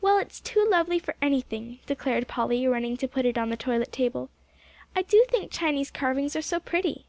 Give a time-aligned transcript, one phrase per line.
[0.00, 3.92] "Well, it's too lovely for anything," declared Polly, running to put it on the toilet
[3.92, 4.28] table.
[4.96, 7.06] "I do think Chinese carvings are so pretty!"